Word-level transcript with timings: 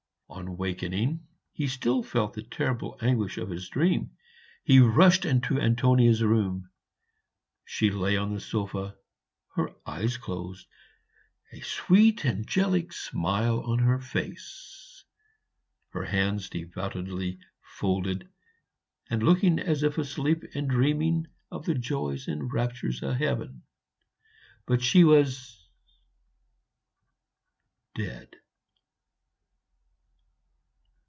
On 0.33 0.47
awakening 0.47 1.27
he 1.51 1.67
still 1.67 2.01
felt 2.01 2.33
the 2.33 2.41
terrible 2.41 2.97
anguish 3.01 3.37
of 3.37 3.49
his 3.49 3.67
dream. 3.67 4.11
He 4.63 4.79
rushed 4.79 5.25
into 5.25 5.59
Antonia's 5.59 6.23
room. 6.23 6.69
She 7.65 7.91
lay 7.91 8.15
on 8.15 8.33
the 8.33 8.39
sofa, 8.39 8.95
her 9.55 9.75
eyes 9.85 10.15
closed, 10.15 10.67
a 11.51 11.59
sweet 11.59 12.25
angelic 12.25 12.93
smile 12.93 13.59
on 13.59 13.79
her 13.79 13.99
face, 13.99 15.03
her 15.89 16.05
hands 16.05 16.49
devoutly 16.49 17.39
folded, 17.61 18.29
and 19.09 19.21
looking 19.21 19.59
as 19.59 19.83
if 19.83 19.97
asleep 19.97 20.43
and 20.55 20.69
dreaming 20.69 21.27
of 21.51 21.65
the 21.65 21.75
joys 21.75 22.29
and 22.29 22.53
raptures 22.53 23.03
of 23.03 23.17
heaven. 23.17 23.63
But 24.65 24.81
she 24.81 25.03
was 25.03 25.67
dead. 27.93 28.37